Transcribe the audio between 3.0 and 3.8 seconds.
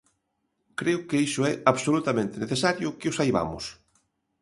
o saibamos.